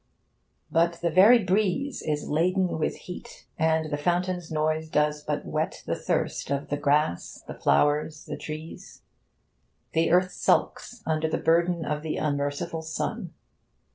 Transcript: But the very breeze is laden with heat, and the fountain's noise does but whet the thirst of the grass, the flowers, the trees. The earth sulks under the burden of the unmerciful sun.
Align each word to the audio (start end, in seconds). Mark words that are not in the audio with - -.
But 0.71 0.93
the 1.03 1.11
very 1.11 1.37
breeze 1.43 2.01
is 2.01 2.27
laden 2.27 2.79
with 2.79 2.95
heat, 2.95 3.45
and 3.59 3.91
the 3.91 3.99
fountain's 3.99 4.49
noise 4.51 4.89
does 4.89 5.21
but 5.23 5.45
whet 5.45 5.83
the 5.85 5.93
thirst 5.95 6.49
of 6.49 6.69
the 6.69 6.77
grass, 6.77 7.43
the 7.45 7.53
flowers, 7.53 8.25
the 8.25 8.35
trees. 8.35 9.03
The 9.93 10.09
earth 10.09 10.31
sulks 10.31 11.03
under 11.05 11.27
the 11.27 11.37
burden 11.37 11.85
of 11.85 12.01
the 12.01 12.17
unmerciful 12.17 12.81
sun. 12.81 13.35